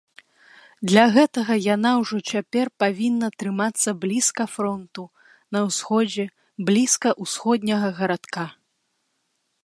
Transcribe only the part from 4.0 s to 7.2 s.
блізка фронту, на ўсходзе, блізка